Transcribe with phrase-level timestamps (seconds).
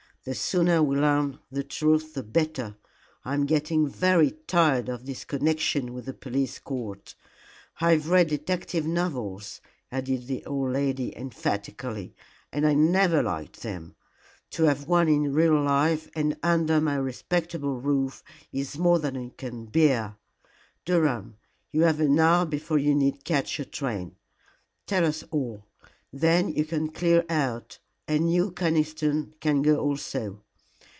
[0.23, 2.75] "The sooner we learn the truth the better.
[3.25, 7.15] I am getting very tired of this connection with the Police Court.
[7.79, 9.61] I have read detective novels,"
[9.91, 12.13] added the old lady, emphatically,
[12.53, 13.95] "and I never liked them.
[14.51, 18.21] To have one in real life and under my respectable roof
[18.53, 20.17] is more than I can bear.
[20.85, 21.37] Durham,
[21.71, 24.17] you have an hour before you need catch your train.
[24.85, 25.65] Tell us all.
[26.13, 30.41] Then you can clear out, and you, Conniston, can go also.